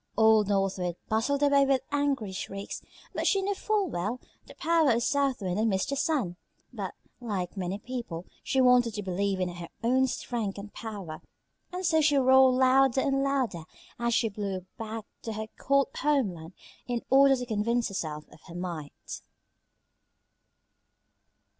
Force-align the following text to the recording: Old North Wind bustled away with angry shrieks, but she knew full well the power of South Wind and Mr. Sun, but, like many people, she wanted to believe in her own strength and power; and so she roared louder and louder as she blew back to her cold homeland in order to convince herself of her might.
Old 0.17 0.47
North 0.47 0.79
Wind 0.79 0.95
bustled 1.09 1.43
away 1.43 1.63
with 1.63 1.83
angry 1.91 2.31
shrieks, 2.31 2.81
but 3.13 3.27
she 3.27 3.43
knew 3.43 3.53
full 3.53 3.85
well 3.87 4.19
the 4.47 4.55
power 4.55 4.89
of 4.89 5.03
South 5.03 5.43
Wind 5.43 5.59
and 5.59 5.71
Mr. 5.71 5.95
Sun, 5.95 6.37
but, 6.73 6.95
like 7.19 7.55
many 7.55 7.77
people, 7.77 8.25
she 8.43 8.59
wanted 8.59 8.95
to 8.95 9.03
believe 9.03 9.39
in 9.39 9.47
her 9.49 9.69
own 9.83 10.07
strength 10.07 10.57
and 10.57 10.73
power; 10.73 11.21
and 11.71 11.85
so 11.85 12.01
she 12.01 12.17
roared 12.17 12.55
louder 12.55 13.01
and 13.01 13.23
louder 13.23 13.61
as 13.99 14.15
she 14.15 14.27
blew 14.27 14.65
back 14.75 15.05
to 15.21 15.33
her 15.33 15.45
cold 15.59 15.89
homeland 15.99 16.53
in 16.87 17.03
order 17.11 17.35
to 17.35 17.45
convince 17.45 17.89
herself 17.89 18.27
of 18.31 18.41
her 18.47 18.55
might. 18.55 19.21